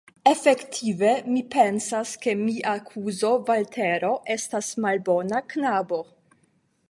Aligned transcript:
Efektive, 0.29 1.09
mi 1.33 1.43
pensas, 1.55 2.13
ke 2.23 2.33
mia 2.39 2.73
kuzo 2.87 3.31
Valtero 3.51 4.11
estas 4.37 4.71
malbona 4.87 5.43
knabo. 5.53 6.01